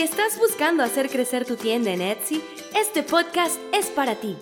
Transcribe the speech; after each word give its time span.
Si 0.00 0.04
estás 0.04 0.38
buscando 0.38 0.82
hacer 0.82 1.10
crecer 1.10 1.44
tu 1.44 1.56
tienda 1.56 1.90
en 1.90 2.00
Etsy, 2.00 2.40
este 2.74 3.02
podcast 3.02 3.60
es 3.74 3.90
para 3.90 4.14
ti. 4.14 4.34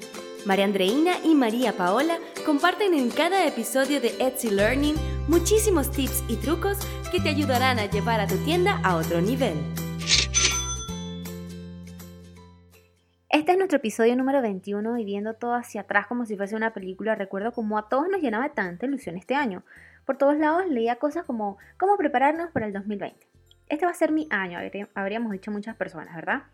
María 0.47 0.65
Andreina 0.65 1.15
y 1.25 1.35
María 1.35 1.73
Paola 1.73 2.17
comparten 2.47 2.95
en 2.95 3.11
cada 3.11 3.45
episodio 3.45 4.01
de 4.01 4.15
Etsy 4.21 4.51
Learning 4.51 4.95
muchísimos 5.27 5.91
tips 5.91 6.23
y 6.29 6.37
trucos 6.37 6.79
que 7.11 7.19
te 7.19 7.31
ayudarán 7.31 7.81
a 7.81 7.87
llevar 7.87 8.21
a 8.21 8.29
tu 8.29 8.37
tienda 8.45 8.81
a 8.85 8.95
otro 8.95 9.21
nivel. 9.21 9.57
Este 13.29 13.51
es 13.51 13.59
nuestro 13.59 13.79
episodio 13.79 14.15
número 14.15 14.41
21 14.41 14.97
y 14.97 15.05
viendo 15.05 15.35
todo 15.35 15.55
hacia 15.55 15.81
atrás 15.81 16.07
como 16.07 16.25
si 16.25 16.37
fuese 16.37 16.55
una 16.55 16.73
película, 16.73 17.17
recuerdo 17.17 17.51
como 17.51 17.79
a 17.79 17.89
todos 17.89 18.09
nos 18.09 18.23
llenaba 18.23 18.51
tanta 18.51 18.87
ilusión 18.87 19.17
este 19.17 19.35
año. 19.35 19.65
Por 20.07 20.19
todos 20.19 20.39
lados 20.39 20.69
leía 20.69 21.01
cosas 21.01 21.25
como 21.25 21.59
cómo 21.81 21.97
prepararnos 21.97 22.53
para 22.53 22.67
el 22.67 22.73
2020 22.73 23.38
este 23.69 23.85
va 23.85 23.93
a 23.93 23.95
ser 23.95 24.13
mi 24.13 24.27
año, 24.31 24.59
habríamos 24.95 25.33
dicho 25.33 25.51
muchas 25.51 25.77
personas, 25.77 26.15
¿verdad? 26.15 26.45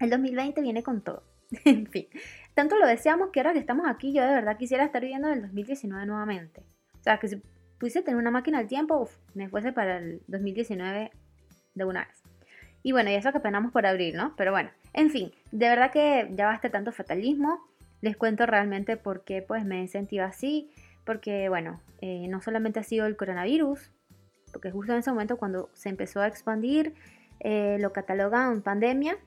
El 0.00 0.10
2020 0.10 0.60
viene 0.60 0.82
con 0.82 1.02
todo. 1.02 1.22
en 1.64 1.86
fin, 1.86 2.08
tanto 2.54 2.78
lo 2.78 2.86
deseamos 2.86 3.30
que 3.30 3.40
ahora 3.40 3.52
que 3.52 3.58
estamos 3.58 3.86
aquí, 3.88 4.12
yo 4.12 4.22
de 4.22 4.34
verdad 4.34 4.56
quisiera 4.56 4.84
estar 4.84 5.02
viviendo 5.02 5.32
el 5.32 5.42
2019 5.42 6.06
nuevamente. 6.06 6.62
O 6.98 7.02
sea, 7.02 7.18
que 7.18 7.28
si 7.28 7.42
pudiese 7.78 8.02
tener 8.02 8.18
una 8.18 8.30
máquina 8.30 8.58
al 8.58 8.66
tiempo, 8.66 9.08
me 9.34 9.48
fuese 9.48 9.72
para 9.72 9.98
el 9.98 10.22
2019 10.26 11.10
de 11.74 11.84
una 11.84 12.06
vez. 12.06 12.22
Y 12.82 12.92
bueno, 12.92 13.10
y 13.10 13.14
eso 13.14 13.32
que 13.32 13.40
penamos 13.40 13.72
por 13.72 13.86
abril, 13.86 14.16
¿no? 14.16 14.34
Pero 14.36 14.52
bueno, 14.52 14.70
en 14.92 15.10
fin, 15.10 15.32
de 15.52 15.68
verdad 15.68 15.90
que 15.90 16.28
ya 16.32 16.46
basta 16.46 16.70
tanto 16.70 16.92
fatalismo. 16.92 17.60
Les 18.00 18.16
cuento 18.16 18.44
realmente 18.44 18.96
por 18.98 19.24
qué 19.24 19.40
pues 19.42 19.64
me 19.64 19.82
he 19.82 19.88
sentido 19.88 20.24
así. 20.24 20.70
Porque 21.04 21.48
bueno, 21.48 21.80
eh, 22.00 22.26
no 22.28 22.40
solamente 22.40 22.80
ha 22.80 22.82
sido 22.82 23.06
el 23.06 23.16
coronavirus, 23.16 23.90
porque 24.54 24.70
justo 24.70 24.92
en 24.92 25.00
ese 25.00 25.10
momento 25.10 25.36
cuando 25.36 25.68
se 25.74 25.90
empezó 25.90 26.20
a 26.20 26.28
expandir, 26.28 26.94
eh, 27.40 27.76
lo 27.80 27.92
catalogan 27.92 28.62
pandemia, 28.62 29.18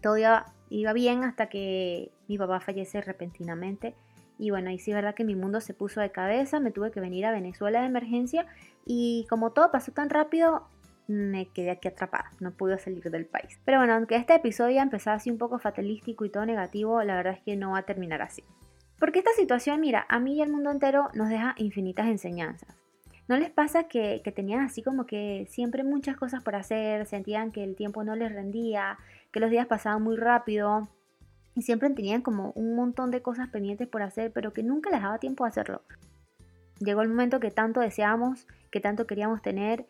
todo 0.00 0.16
iba, 0.16 0.92
bien 0.94 1.22
hasta 1.22 1.48
que 1.48 2.10
mi 2.26 2.38
papá 2.38 2.58
fallece 2.60 3.00
repentinamente. 3.02 3.94
Y 4.38 4.50
bueno, 4.50 4.70
ahí 4.70 4.78
sí 4.78 4.90
es 4.90 4.96
verdad 4.96 5.14
que 5.14 5.24
mi 5.24 5.36
mundo 5.36 5.60
se 5.60 5.74
puso 5.74 6.00
de 6.00 6.10
cabeza, 6.10 6.58
me 6.58 6.72
tuve 6.72 6.90
que 6.90 7.00
venir 7.00 7.26
a 7.26 7.30
Venezuela 7.30 7.80
de 7.80 7.86
emergencia 7.86 8.46
y 8.84 9.26
como 9.28 9.52
todo 9.52 9.70
pasó 9.70 9.92
tan 9.92 10.10
rápido, 10.10 10.66
me 11.06 11.46
quedé 11.50 11.70
aquí 11.70 11.86
atrapada, 11.86 12.32
no 12.40 12.52
pude 12.52 12.78
salir 12.78 13.10
del 13.10 13.26
país. 13.26 13.60
Pero 13.64 13.78
bueno, 13.78 13.94
aunque 13.94 14.16
este 14.16 14.34
episodio 14.34 14.80
empezó 14.80 15.10
así 15.10 15.30
un 15.30 15.38
poco 15.38 15.58
fatalístico 15.58 16.24
y 16.24 16.30
todo 16.30 16.46
negativo, 16.46 17.02
la 17.02 17.14
verdad 17.14 17.34
es 17.34 17.42
que 17.42 17.56
no 17.56 17.72
va 17.72 17.78
a 17.78 17.82
terminar 17.82 18.22
así. 18.22 18.42
Porque 18.98 19.18
esta 19.18 19.32
situación, 19.32 19.80
mira, 19.80 20.06
a 20.08 20.18
mí 20.18 20.36
y 20.36 20.42
al 20.42 20.50
mundo 20.50 20.70
entero 20.70 21.10
nos 21.14 21.28
deja 21.28 21.54
infinitas 21.58 22.06
enseñanzas. 22.06 22.83
¿No 23.26 23.38
les 23.38 23.50
pasa 23.50 23.84
que, 23.84 24.20
tenían 24.34 24.60
así 24.60 24.82
como 24.82 25.06
que 25.06 25.46
siempre 25.48 25.82
muchas 25.82 26.16
cosas 26.16 26.42
por 26.42 26.56
hacer, 26.56 27.06
sentían 27.06 27.52
que 27.52 27.64
el 27.64 27.74
tiempo 27.74 28.04
no 28.04 28.14
les 28.16 28.30
rendía, 28.30 28.98
que 29.32 29.40
los 29.40 29.50
días 29.50 29.66
pasaban 29.66 30.02
muy 30.02 30.16
rápido 30.16 30.88
y 31.54 31.62
siempre 31.62 31.88
tenían 31.90 32.20
como 32.20 32.52
un 32.54 32.76
montón 32.76 33.10
de 33.10 33.22
cosas 33.22 33.48
pendientes 33.48 33.88
por 33.88 34.02
hacer, 34.02 34.30
pero 34.32 34.52
que 34.52 34.62
nunca 34.62 34.90
les 34.90 35.00
daba 35.00 35.18
tiempo 35.18 35.44
a 35.44 35.48
hacerlo? 35.48 35.80
Llegó 36.80 37.00
el 37.00 37.08
momento 37.08 37.40
que 37.40 37.50
tanto 37.50 37.80
deseamos, 37.80 38.46
que 38.70 38.80
tanto 38.80 39.06
queríamos 39.06 39.40
tener. 39.40 39.86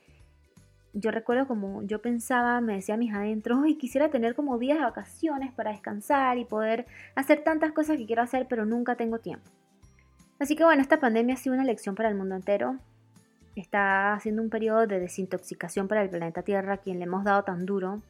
Yo 0.92 1.10
recuerdo 1.10 1.48
como 1.48 1.82
yo 1.82 2.00
pensaba, 2.00 2.60
me 2.60 2.74
decía 2.74 2.94
a 2.94 2.98
mis 2.98 3.12
adentros, 3.12 3.66
y 3.66 3.76
quisiera 3.78 4.10
tener 4.10 4.36
como 4.36 4.58
días 4.58 4.78
de 4.78 4.84
vacaciones 4.84 5.52
para 5.52 5.72
descansar 5.72 6.38
y 6.38 6.44
poder 6.44 6.86
hacer 7.16 7.42
tantas 7.42 7.72
cosas 7.72 7.96
que 7.96 8.06
quiero 8.06 8.22
hacer, 8.22 8.46
pero 8.48 8.64
nunca 8.64 8.94
tengo 8.94 9.18
tiempo. 9.18 9.50
Así 10.38 10.54
que 10.54 10.62
bueno, 10.62 10.82
esta 10.82 11.00
pandemia 11.00 11.34
ha 11.34 11.38
sido 11.38 11.54
una 11.54 11.64
lección 11.64 11.96
para 11.96 12.10
el 12.10 12.14
mundo 12.14 12.36
entero 12.36 12.78
está 13.60 14.14
haciendo 14.14 14.42
un 14.42 14.50
periodo 14.50 14.86
de 14.86 15.00
desintoxicación 15.00 15.88
para 15.88 16.02
el 16.02 16.10
planeta 16.10 16.42
Tierra, 16.42 16.74
a 16.74 16.76
quien 16.78 16.98
le 16.98 17.04
hemos 17.04 17.24
dado 17.24 17.44
tan 17.44 17.66
duro. 17.66 18.02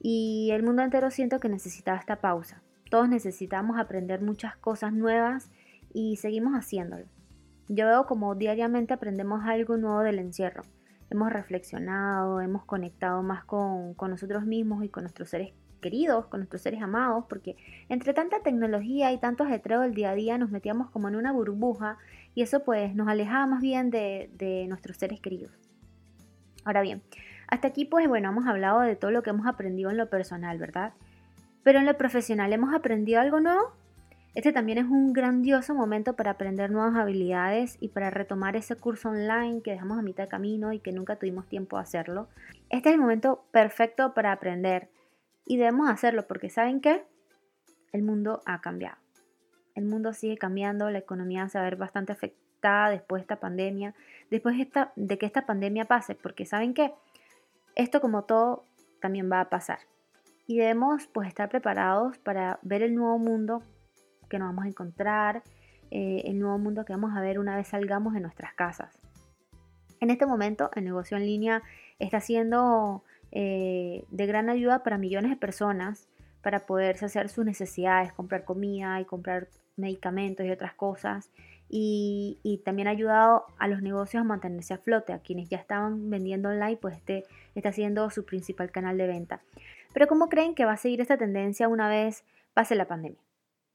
Y 0.00 0.50
el 0.52 0.62
mundo 0.62 0.82
entero 0.82 1.10
siento 1.10 1.40
que 1.40 1.48
necesitaba 1.48 1.98
esta 1.98 2.16
pausa. 2.16 2.62
Todos 2.90 3.08
necesitamos 3.08 3.78
aprender 3.78 4.20
muchas 4.20 4.56
cosas 4.56 4.92
nuevas 4.92 5.50
y 5.92 6.16
seguimos 6.16 6.54
haciéndolo. 6.54 7.06
Yo 7.68 7.86
veo 7.86 8.06
como 8.06 8.34
diariamente 8.34 8.92
aprendemos 8.92 9.44
algo 9.44 9.76
nuevo 9.76 10.00
del 10.00 10.18
encierro. 10.18 10.62
Hemos 11.10 11.32
reflexionado, 11.32 12.40
hemos 12.40 12.64
conectado 12.64 13.22
más 13.22 13.44
con, 13.44 13.94
con 13.94 14.10
nosotros 14.10 14.44
mismos 14.44 14.84
y 14.84 14.88
con 14.88 15.04
nuestros 15.04 15.30
seres 15.30 15.52
queridos, 15.82 16.24
con 16.26 16.40
nuestros 16.40 16.62
seres 16.62 16.80
amados, 16.80 17.26
porque 17.28 17.56
entre 17.90 18.14
tanta 18.14 18.40
tecnología 18.40 19.12
y 19.12 19.18
tanto 19.18 19.44
ajetreo 19.44 19.82
del 19.82 19.92
día 19.92 20.12
a 20.12 20.14
día 20.14 20.38
nos 20.38 20.50
metíamos 20.50 20.88
como 20.88 21.08
en 21.08 21.16
una 21.16 21.32
burbuja 21.32 21.98
y 22.34 22.40
eso 22.40 22.64
pues 22.64 22.94
nos 22.94 23.08
alejaba 23.08 23.46
más 23.46 23.60
bien 23.60 23.90
de, 23.90 24.64
nuestros 24.68 24.96
seres 24.96 25.20
queridos. 25.20 25.52
Ahora 26.64 26.80
bien, 26.80 27.02
hasta 27.48 27.68
aquí 27.68 27.84
pues 27.84 28.08
bueno, 28.08 28.30
hemos 28.30 28.46
hablado 28.46 28.80
de 28.80 28.96
todo 28.96 29.10
lo 29.10 29.22
que 29.22 29.30
hemos 29.30 29.46
aprendido 29.46 29.90
en 29.90 29.98
lo 29.98 30.08
personal, 30.08 30.56
¿verdad? 30.56 30.94
Pero 31.62 31.80
en 31.80 31.86
lo 31.86 31.98
profesional 31.98 32.52
hemos 32.54 32.72
aprendido 32.72 33.20
algo 33.20 33.40
nuevo. 33.40 33.72
Este 34.34 34.50
también 34.50 34.78
es 34.78 34.86
un 34.86 35.12
grandioso 35.12 35.74
momento 35.74 36.14
para 36.16 36.30
aprender 36.30 36.70
nuevas 36.70 36.96
habilidades 36.96 37.76
y 37.80 37.88
para 37.88 38.08
retomar 38.08 38.56
ese 38.56 38.76
curso 38.76 39.10
online 39.10 39.60
que 39.60 39.72
dejamos 39.72 39.98
a 39.98 40.02
mitad 40.02 40.24
de 40.24 40.30
camino 40.30 40.72
y 40.72 40.78
que 40.78 40.90
nunca 40.90 41.16
tuvimos 41.16 41.46
tiempo 41.48 41.76
de 41.76 41.82
hacerlo. 41.82 42.28
Este 42.70 42.88
es 42.88 42.94
el 42.94 43.00
momento 43.00 43.44
perfecto 43.50 44.14
para 44.14 44.32
aprender 44.32 44.88
y 45.44 45.56
debemos 45.56 45.88
hacerlo 45.88 46.26
porque 46.26 46.50
¿saben 46.50 46.80
qué? 46.80 47.04
El 47.92 48.02
mundo 48.02 48.42
ha 48.46 48.60
cambiado. 48.60 48.96
El 49.74 49.84
mundo 49.84 50.12
sigue 50.12 50.36
cambiando, 50.36 50.90
la 50.90 50.98
economía 50.98 51.48
se 51.48 51.58
va 51.58 51.62
a 51.62 51.70
ver 51.70 51.76
bastante 51.76 52.12
afectada 52.12 52.90
después 52.90 53.20
de 53.20 53.24
esta 53.24 53.40
pandemia, 53.40 53.94
después 54.30 54.56
de, 54.56 54.62
esta, 54.62 54.92
de 54.96 55.18
que 55.18 55.26
esta 55.26 55.46
pandemia 55.46 55.86
pase, 55.86 56.14
porque 56.14 56.44
¿saben 56.44 56.74
qué? 56.74 56.92
Esto 57.74 58.00
como 58.00 58.24
todo 58.24 58.64
también 59.00 59.30
va 59.30 59.40
a 59.40 59.48
pasar. 59.48 59.80
Y 60.46 60.58
debemos 60.58 61.06
pues 61.06 61.28
estar 61.28 61.48
preparados 61.48 62.18
para 62.18 62.58
ver 62.62 62.82
el 62.82 62.94
nuevo 62.94 63.18
mundo 63.18 63.62
que 64.28 64.38
nos 64.38 64.48
vamos 64.48 64.64
a 64.64 64.68
encontrar, 64.68 65.42
eh, 65.90 66.22
el 66.24 66.38
nuevo 66.38 66.58
mundo 66.58 66.84
que 66.84 66.92
vamos 66.92 67.16
a 67.16 67.20
ver 67.20 67.38
una 67.38 67.56
vez 67.56 67.68
salgamos 67.68 68.14
de 68.14 68.20
nuestras 68.20 68.54
casas. 68.54 68.98
En 70.00 70.10
este 70.10 70.26
momento 70.26 70.70
el 70.74 70.84
negocio 70.84 71.16
en 71.16 71.26
línea 71.26 71.62
está 71.98 72.20
siendo 72.20 73.04
eh, 73.32 74.04
de 74.10 74.26
gran 74.26 74.50
ayuda 74.50 74.82
para 74.82 74.98
millones 74.98 75.30
de 75.30 75.36
personas 75.36 76.06
para 76.42 76.66
poder 76.66 77.02
hacer 77.02 77.28
sus 77.28 77.44
necesidades, 77.44 78.12
comprar 78.12 78.44
comida 78.44 79.00
y 79.00 79.04
comprar 79.04 79.48
medicamentos 79.76 80.44
y 80.44 80.50
otras 80.50 80.74
cosas. 80.74 81.30
Y, 81.68 82.60
también 82.66 82.88
ha 82.88 82.90
ayudado 82.90 83.46
a 83.58 83.66
los 83.66 83.80
negocios 83.80 84.20
a 84.20 84.24
mantenerse 84.24 84.74
a 84.74 84.78
flote. 84.78 85.14
A 85.14 85.20
quienes 85.20 85.48
ya 85.48 85.56
estaban 85.56 86.10
vendiendo 86.10 86.50
online, 86.50 86.76
pues 86.76 86.96
este 86.96 87.24
está 87.54 87.72
siendo 87.72 88.10
su 88.10 88.26
principal 88.26 88.70
canal 88.70 88.98
de 88.98 89.06
venta. 89.06 89.40
Pero 89.94 90.06
¿cómo 90.06 90.28
creen 90.28 90.54
que 90.54 90.66
va 90.66 90.72
a 90.72 90.76
seguir 90.76 91.00
esta 91.00 91.16
tendencia 91.16 91.68
una 91.68 91.88
vez 91.88 92.24
pase 92.52 92.74
la 92.74 92.86
pandemia? 92.86 93.18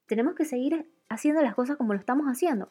¿Tenemos 0.06 0.36
que 0.36 0.46
seguir 0.46 0.88
haciendo 1.10 1.42
las 1.42 1.56
cosas 1.56 1.78
como 1.78 1.94
lo 1.94 2.00
estamos 2.00 2.28
haciendo? 2.28 2.70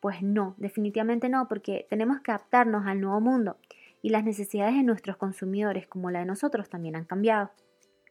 Pues 0.00 0.22
no, 0.22 0.54
definitivamente 0.56 1.28
no, 1.28 1.48
porque 1.48 1.86
tenemos 1.90 2.20
que 2.20 2.30
adaptarnos 2.30 2.86
al 2.86 3.00
nuevo 3.00 3.20
mundo 3.20 3.58
y 4.02 4.10
las 4.10 4.24
necesidades 4.24 4.74
de 4.74 4.82
nuestros 4.82 5.16
consumidores 5.16 5.86
como 5.86 6.10
la 6.10 6.18
de 6.18 6.26
nosotros 6.26 6.68
también 6.68 6.96
han 6.96 7.04
cambiado. 7.04 7.50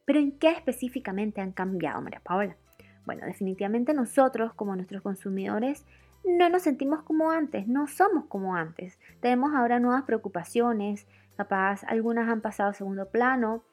Pero 0.05 0.19
¿en 0.19 0.31
qué 0.31 0.49
específicamente 0.49 1.41
han 1.41 1.51
cambiado, 1.51 2.01
María 2.01 2.21
Paola? 2.21 2.55
Bueno, 3.05 3.25
definitivamente 3.25 3.93
nosotros 3.93 4.53
como 4.53 4.75
nuestros 4.75 5.01
consumidores 5.01 5.85
no 6.23 6.49
nos 6.49 6.63
sentimos 6.63 7.03
como 7.03 7.31
antes, 7.31 7.67
no 7.67 7.87
somos 7.87 8.25
como 8.25 8.55
antes. 8.55 8.99
Tenemos 9.19 9.53
ahora 9.53 9.79
nuevas 9.79 10.03
preocupaciones, 10.03 11.07
capaz 11.35 11.83
algunas 11.83 12.29
han 12.29 12.41
pasado 12.41 12.69
a 12.69 12.73
segundo 12.73 13.09
plano, 13.09 13.63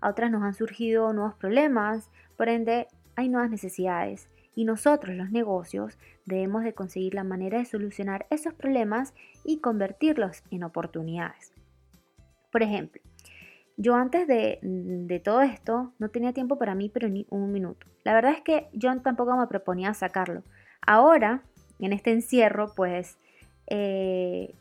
a 0.00 0.10
otras 0.10 0.30
nos 0.30 0.42
han 0.42 0.54
surgido 0.54 1.12
nuevos 1.12 1.34
problemas, 1.34 2.10
por 2.36 2.48
ende 2.48 2.88
hay 3.14 3.28
nuevas 3.28 3.50
necesidades 3.50 4.28
y 4.54 4.64
nosotros 4.64 5.16
los 5.16 5.30
negocios 5.30 5.98
debemos 6.26 6.64
de 6.64 6.74
conseguir 6.74 7.14
la 7.14 7.24
manera 7.24 7.58
de 7.58 7.64
solucionar 7.64 8.26
esos 8.30 8.52
problemas 8.54 9.14
y 9.44 9.60
convertirlos 9.60 10.42
en 10.50 10.64
oportunidades. 10.64 11.51
Por 12.52 12.62
ejemplo, 12.62 13.00
yo 13.78 13.94
antes 13.94 14.28
de, 14.28 15.20
todo 15.24 15.40
esto 15.40 15.92
no 15.98 16.10
tenía 16.10 16.32
tiempo 16.32 16.58
para 16.58 16.74
mí, 16.74 16.90
pero 16.90 17.08
ni 17.08 17.26
un 17.30 17.50
minuto. 17.50 17.86
La 18.04 18.12
verdad 18.12 18.32
es 18.32 18.42
que 18.42 18.68
yo 18.74 18.94
tampoco 19.00 19.36
me 19.36 19.46
proponía 19.46 19.94
sacarlo. 19.94 20.44
Ahora, 20.86 21.42
en 21.78 21.94
este 21.94 22.12
encierro, 22.12 22.74
pues 22.76 23.18
eh, 23.68 24.54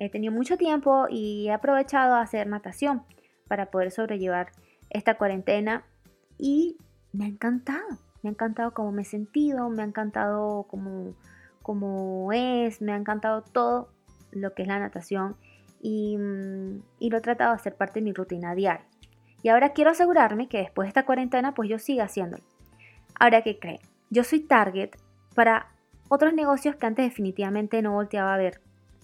he 0.00 0.10
tenido 0.10 0.32
mucho 0.32 0.56
tiempo 0.56 1.06
y 1.08 1.48
he 1.48 1.52
aprovechado 1.52 2.14
a 2.14 2.22
hacer 2.22 2.48
natación 2.48 3.04
para 3.46 3.70
poder 3.70 3.92
sobrellevar 3.92 4.48
esta 4.90 5.16
cuarentena 5.16 5.84
y 6.36 6.76
me 7.12 7.24
ha 7.24 7.28
encantado. 7.28 7.86
Me 8.22 8.30
ha 8.30 8.32
encantado 8.32 8.74
cómo 8.74 8.90
me 8.90 9.02
he 9.02 9.04
sentido, 9.04 9.70
me 9.70 9.82
ha 9.82 9.86
encantado 9.86 10.64
cómo, 10.64 11.14
cómo 11.62 12.32
es, 12.32 12.82
me 12.82 12.92
ha 12.92 12.96
encantado 12.96 13.42
todo 13.42 13.90
lo 14.32 14.54
que 14.54 14.62
es 14.62 14.68
la 14.68 14.80
natación 14.80 15.36
Mm, 15.82 16.80
y, 16.98 17.10
lo 17.10 17.18
he 17.18 17.20
tratado 17.20 17.50
de 17.50 17.56
hacer 17.56 17.74
parte 17.74 18.00
de 18.00 18.04
mi 18.04 18.12
rutina 18.12 18.54
diaria. 18.54 18.86
Y 19.42 19.48
ahora 19.48 19.70
quiero 19.70 19.90
asegurarme 19.90 20.48
que 20.48 20.58
después 20.58 20.86
de 20.86 20.88
esta 20.88 21.06
cuarentena 21.06 21.54
pues 21.54 21.68
yo 21.68 21.78
siga 21.78 22.04
haciéndolo. 22.04 22.42
Ahora, 23.18 23.42
¿qué 23.42 23.58
creen? 23.58 23.80
Yo 24.10 24.24
soy 24.24 24.40
target 24.40 24.90
para 25.34 25.68
otros 26.08 26.34
negocios 26.34 26.76
que 26.76 26.86
antes 26.86 27.04
definitivamente 27.04 27.80
no 27.82 27.92
volteaba 27.92 28.34
a 28.34 28.38
ver. 28.38 28.60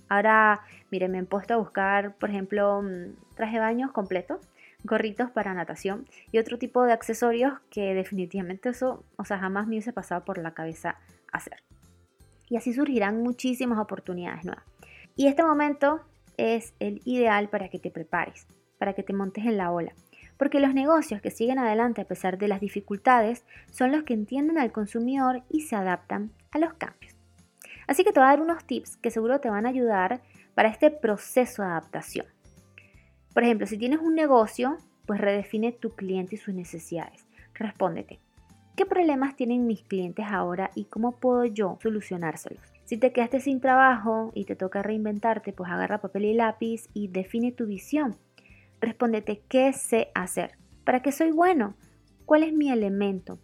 Ahora, 0.09 0.63
miren, 0.91 1.13
me 1.13 1.19
he 1.19 1.25
puesto 1.25 1.55
a 1.55 1.59
buscar, 1.59 2.15
por 2.17 2.31
ejemplo, 2.31 2.83
mm, 2.83 3.35
traje 3.37 3.55
de 3.55 3.61
baños 3.61 3.93
completos 3.93 4.41
gorritos 4.85 5.31
para 5.31 5.55
natación 5.55 6.07
y 6.31 6.39
otro 6.39 6.59
tipo 6.59 6.85
de 6.85 6.93
accesorios 6.93 7.55
que 7.71 7.95
definitivamente 7.95 8.69
eso, 8.69 9.03
o 9.17 9.25
sea, 9.25 9.39
jamás 9.39 9.67
me 9.67 9.71
hubiese 9.71 9.93
pasado 9.93 10.25
por 10.25 10.39
la 10.39 10.53
cabeza 10.53 10.99
hacer. 11.33 11.63
Y 12.49 12.57
así 12.57 12.75
surgirán 12.75 13.23
muchísimas 13.23 13.79
oportunidades 13.79 14.45
nuevas. 14.45 14.65
Y 15.17 15.27
este 15.27 15.43
momento 15.43 16.03
es 16.37 16.75
el 16.81 17.01
ideal 17.05 17.49
para 17.49 17.69
que 17.69 17.79
te 17.79 17.91
prepares, 17.91 18.47
para 18.79 18.95
que 18.95 19.03
te 19.03 19.13
montes 19.13 19.45
en 19.45 19.57
la 19.57 19.71
ola. 19.71 19.93
Porque 20.37 20.61
los 20.61 20.75
negocios 20.75 21.21
que 21.21 21.31
siguen 21.31 21.59
adelante 21.59 22.01
a 22.01 22.07
pesar 22.07 22.39
de 22.39 22.49
las 22.49 22.61
dificultades 22.61 23.45
son 23.71 23.93
los 23.93 24.03
que 24.03 24.15
entienden 24.15 24.59
al 24.59 24.73
consumidor 24.73 25.43
y 25.49 25.63
se 25.63 25.77
adaptan 25.77 26.33
a 26.51 26.59
los 26.59 26.75
cambios. 26.75 27.15
Así 27.87 28.05
que 28.05 28.13
te 28.13 28.21
voy 28.21 28.27
a 28.27 28.31
dar 28.31 28.41
unos 28.41 28.65
tips 28.65 28.97
que 28.97 29.11
seguro 29.11 29.41
te 29.41 29.51
van 29.51 29.67
a 29.67 29.69
ayudar 29.69 30.23
para 30.55 30.69
este 30.69 30.91
proceso 30.91 31.63
de 31.63 31.69
adaptación. 31.69 32.27
Por 33.33 33.43
ejemplo, 33.43 33.67
si 33.67 33.79
tienes 33.79 34.01
un 34.01 34.15
negocio, 34.15 34.79
pues 35.07 35.21
redefine 35.21 35.73
tu 35.73 35.91
cliente 35.91 36.37
y 36.37 36.39
sus 36.39 36.55
necesidades. 36.55 37.27
Respóndete, 37.55 38.21
¿qué 38.77 38.87
problemas 38.87 39.37
tienen 39.37 39.67
mis 39.67 39.83
clientes 39.83 40.27
ahora 40.29 40.71
y 40.75 40.85
cómo 40.85 41.13
puedo 41.13 41.45
yo 41.45 41.79
solucionárselos? 41.83 42.74
Si 42.85 42.99
te 42.99 43.13
quedaste 43.13 43.41
sin 43.41 43.61
trabajo 43.61 44.31
y 44.35 44.45
te 44.45 44.57
toca 44.57 44.83
reinventarte, 44.83 45.55
pues 45.55 45.71
agarra 45.71 46.03
papel 46.03 46.27
y 46.27 46.35
lápiz 46.35 46.89
y 46.93 47.09
define 47.09 47.51
tu 47.51 47.67
visión. 47.67 48.17
Respóndete, 48.81 49.43
¿qué 49.49 49.73
sé 49.73 50.09
hacer? 50.15 50.59
¿Para 50.85 51.01
qué 51.01 51.11
soy 51.11 51.31
bueno? 51.31 51.75
¿Cuál 52.27 52.43
es 52.43 52.53
mi 52.53 52.71
elemento? 52.71 53.39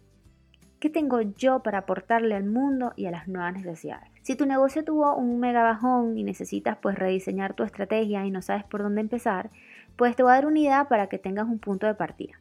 ¿Qué 0.79 0.91
tengo 0.91 1.21
yo 1.21 1.63
para 1.63 1.79
aportarle 1.79 2.35
al 2.35 2.45
mundo 2.45 2.93
y 2.95 3.07
a 3.07 3.11
las 3.11 3.27
nuevas 3.27 3.53
necesidades? 3.53 4.09
Si 4.21 4.35
tu 4.35 4.45
negocio 4.45 4.83
tuvo 4.83 5.15
un 5.15 5.39
mega 5.39 5.63
bajón 5.63 6.17
y 6.19 6.23
necesitas 6.23 6.77
pues 6.79 6.97
rediseñar 6.97 7.55
tu 7.55 7.63
estrategia 7.63 8.23
y 8.25 8.31
no 8.31 8.43
sabes 8.43 8.63
por 8.63 8.83
dónde 8.83 9.01
empezar, 9.01 9.49
pues 9.95 10.15
te 10.15 10.21
voy 10.21 10.33
a 10.33 10.35
dar 10.35 10.45
una 10.45 10.59
idea 10.59 10.85
para 10.87 11.07
que 11.07 11.17
tengas 11.17 11.47
un 11.47 11.57
punto 11.57 11.87
de 11.87 11.95
partida. 11.95 12.33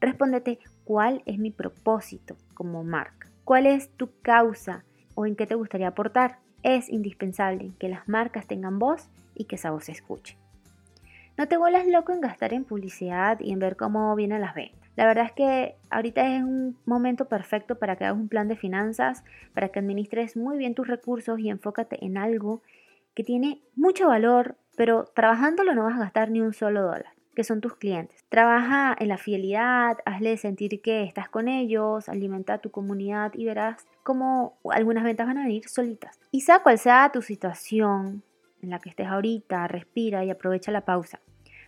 Respóndete, 0.00 0.60
¿cuál 0.84 1.22
es 1.26 1.38
mi 1.38 1.50
propósito 1.50 2.36
como 2.54 2.84
marca? 2.84 3.28
¿Cuál 3.44 3.66
es 3.66 3.90
tu 3.90 4.10
causa 4.22 4.84
o 5.18 5.26
en 5.26 5.34
qué 5.34 5.48
te 5.48 5.56
gustaría 5.56 5.88
aportar? 5.88 6.38
Es 6.62 6.88
indispensable 6.88 7.72
que 7.80 7.88
las 7.88 8.06
marcas 8.06 8.46
tengan 8.46 8.78
voz 8.78 9.08
y 9.34 9.46
que 9.46 9.56
esa 9.56 9.72
voz 9.72 9.86
se 9.86 9.92
escuche. 9.92 10.36
No 11.36 11.48
te 11.48 11.56
vuelas 11.56 11.88
loco 11.88 12.12
en 12.12 12.20
gastar 12.20 12.52
en 12.54 12.64
publicidad 12.64 13.40
y 13.40 13.52
en 13.52 13.58
ver 13.58 13.74
cómo 13.74 14.14
vienen 14.14 14.40
las 14.40 14.54
ventas. 14.54 14.88
La 14.94 15.06
verdad 15.06 15.24
es 15.24 15.32
que 15.32 15.74
ahorita 15.90 16.36
es 16.36 16.44
un 16.44 16.76
momento 16.86 17.24
perfecto 17.24 17.80
para 17.80 17.96
que 17.96 18.04
hagas 18.04 18.16
un 18.16 18.28
plan 18.28 18.46
de 18.46 18.54
finanzas, 18.54 19.24
para 19.54 19.70
que 19.70 19.80
administres 19.80 20.36
muy 20.36 20.56
bien 20.56 20.76
tus 20.76 20.86
recursos 20.86 21.40
y 21.40 21.50
enfócate 21.50 22.04
en 22.04 22.16
algo 22.16 22.62
que 23.16 23.24
tiene 23.24 23.60
mucho 23.74 24.06
valor, 24.06 24.54
pero 24.76 25.06
trabajándolo 25.16 25.74
no 25.74 25.82
vas 25.82 25.96
a 25.96 26.04
gastar 26.04 26.30
ni 26.30 26.40
un 26.40 26.52
solo 26.52 26.82
dólar, 26.82 27.12
que 27.38 27.44
son 27.44 27.60
tus 27.60 27.76
clientes. 27.76 28.24
Trabaja 28.28 28.96
en 28.98 29.06
la 29.06 29.16
fidelidad, 29.16 29.98
hazle 30.04 30.36
sentir 30.38 30.82
que 30.82 31.04
estás 31.04 31.28
con 31.28 31.46
ellos, 31.46 32.08
alimenta 32.08 32.58
tu 32.58 32.72
comunidad 32.72 33.30
y 33.32 33.44
verás 33.44 33.86
cómo 34.02 34.58
algunas 34.68 35.04
ventas 35.04 35.28
van 35.28 35.38
a 35.38 35.44
venir 35.44 35.68
solitas. 35.68 36.18
Y 36.32 36.40
sea 36.40 36.64
cual 36.64 36.80
sea 36.80 37.12
tu 37.12 37.22
situación 37.22 38.24
en 38.60 38.70
la 38.70 38.80
que 38.80 38.90
estés 38.90 39.06
ahorita, 39.06 39.68
respira 39.68 40.24
y 40.24 40.30
aprovecha 40.30 40.72
la 40.72 40.80
pausa. 40.80 41.20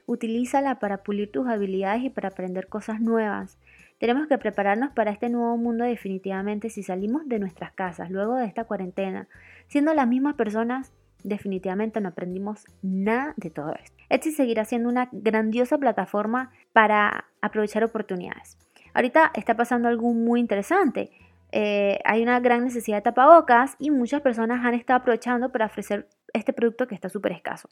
Utilízala 0.06 0.80
para 0.80 1.04
pulir 1.04 1.30
tus 1.30 1.46
habilidades 1.46 2.02
y 2.02 2.10
para 2.10 2.30
aprender 2.30 2.66
cosas 2.66 3.00
nuevas. 3.00 3.56
Tenemos 3.98 4.26
que 4.26 4.38
prepararnos 4.38 4.90
para 4.90 5.12
este 5.12 5.28
nuevo 5.28 5.56
mundo 5.56 5.84
definitivamente 5.84 6.68
si 6.68 6.82
salimos 6.82 7.28
de 7.28 7.38
nuestras 7.38 7.70
casas 7.70 8.10
luego 8.10 8.34
de 8.34 8.46
esta 8.46 8.64
cuarentena, 8.64 9.28
siendo 9.68 9.94
las 9.94 10.08
mismas 10.08 10.34
personas 10.34 10.92
definitivamente 11.22 12.00
no 12.00 12.08
aprendimos 12.08 12.64
nada 12.82 13.34
de 13.36 13.50
todo 13.50 13.72
esto. 13.72 13.99
Etsy 14.10 14.32
seguirá 14.32 14.64
siendo 14.64 14.88
una 14.88 15.08
grandiosa 15.12 15.78
plataforma 15.78 16.52
para 16.72 17.24
aprovechar 17.40 17.82
oportunidades. 17.84 18.58
Ahorita 18.92 19.30
está 19.34 19.56
pasando 19.56 19.88
algo 19.88 20.12
muy 20.12 20.40
interesante. 20.40 21.10
Eh, 21.52 21.98
hay 22.04 22.22
una 22.22 22.38
gran 22.40 22.64
necesidad 22.64 22.98
de 22.98 23.02
tapabocas 23.02 23.76
y 23.78 23.90
muchas 23.90 24.20
personas 24.20 24.64
han 24.64 24.74
estado 24.74 25.00
aprovechando 25.00 25.50
para 25.50 25.66
ofrecer 25.66 26.08
este 26.32 26.52
producto 26.52 26.86
que 26.86 26.94
está 26.94 27.08
súper 27.08 27.32
escaso. 27.32 27.68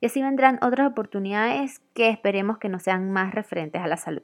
Y 0.00 0.06
así 0.06 0.22
vendrán 0.22 0.58
otras 0.62 0.90
oportunidades 0.90 1.80
que 1.94 2.08
esperemos 2.08 2.58
que 2.58 2.68
no 2.68 2.78
sean 2.78 3.10
más 3.10 3.34
referentes 3.34 3.80
a 3.80 3.86
la 3.86 3.96
salud. 3.96 4.22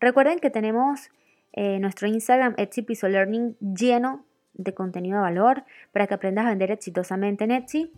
Recuerden 0.00 0.38
que 0.38 0.50
tenemos 0.50 1.10
eh, 1.52 1.78
nuestro 1.80 2.06
Instagram 2.06 2.54
Etsy 2.56 2.82
Piso 2.82 3.08
Learning 3.08 3.56
lleno 3.60 4.24
de 4.54 4.74
contenido 4.74 5.16
de 5.16 5.22
valor 5.22 5.64
para 5.92 6.06
que 6.06 6.14
aprendas 6.14 6.46
a 6.46 6.50
vender 6.50 6.70
exitosamente 6.70 7.44
en 7.44 7.52
Etsy. 7.52 7.92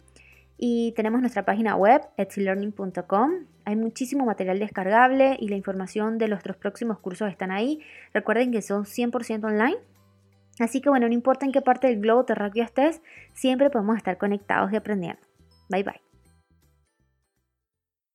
Y 0.63 0.93
tenemos 0.93 1.23
nuestra 1.23 1.47
página 1.47 1.75
web, 1.75 2.03
etsylearning.com. 2.19 3.31
Hay 3.65 3.77
muchísimo 3.77 4.27
material 4.27 4.59
descargable 4.59 5.39
y 5.41 5.49
la 5.49 5.57
información 5.57 6.19
de 6.19 6.29
nuestros 6.29 6.59
próximos 6.59 6.99
cursos 6.99 7.31
están 7.31 7.51
ahí. 7.51 7.81
Recuerden 8.13 8.53
que 8.53 8.61
son 8.61 8.85
100% 8.85 9.43
online. 9.43 9.79
Así 10.59 10.83
que 10.83 10.91
bueno, 10.91 11.09
no 11.09 11.15
importa 11.15 11.47
en 11.47 11.53
qué 11.53 11.63
parte 11.63 11.87
del 11.87 12.01
globo 12.03 12.27
terráqueo 12.27 12.63
estés, 12.63 13.01
siempre 13.33 13.71
podemos 13.71 13.97
estar 13.97 14.19
conectados 14.19 14.71
y 14.71 14.77
aprendiendo. 14.77 15.23
Bye 15.71 15.83
bye. 15.83 16.10